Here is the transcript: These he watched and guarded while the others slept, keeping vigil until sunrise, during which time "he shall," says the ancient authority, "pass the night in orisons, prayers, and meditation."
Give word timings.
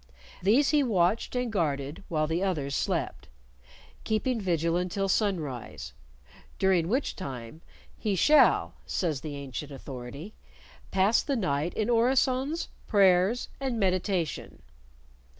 These 0.41 0.71
he 0.71 0.81
watched 0.81 1.35
and 1.35 1.51
guarded 1.51 2.01
while 2.09 2.25
the 2.25 2.41
others 2.41 2.73
slept, 2.73 3.27
keeping 4.03 4.41
vigil 4.41 4.75
until 4.75 5.07
sunrise, 5.07 5.93
during 6.57 6.87
which 6.87 7.15
time 7.15 7.61
"he 7.99 8.15
shall," 8.15 8.73
says 8.87 9.21
the 9.21 9.35
ancient 9.35 9.71
authority, 9.71 10.33
"pass 10.89 11.21
the 11.21 11.35
night 11.35 11.75
in 11.75 11.87
orisons, 11.87 12.69
prayers, 12.87 13.47
and 13.59 13.79
meditation." 13.79 14.63